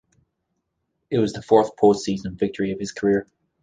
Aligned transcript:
It 1.11 1.19
was 1.19 1.31
the 1.33 1.43
fourth 1.43 1.77
post-season 1.77 2.35
victory 2.35 2.71
of 2.71 2.79
his 2.79 2.91
career. 2.91 3.27